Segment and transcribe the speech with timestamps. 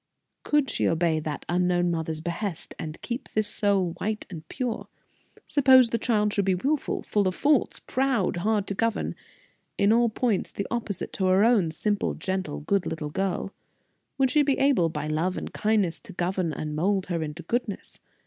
[0.41, 4.87] Could she obey that unknown mother's behest and keep this soul white and pure?
[5.45, 9.13] Suppose the child should be willful, full of faults, proud, hard to govern,
[9.77, 13.53] in all points the opposite to her own simple, gentle, good little girl
[14.17, 17.99] would she be able by love and kindness to govern and mold her into goodness?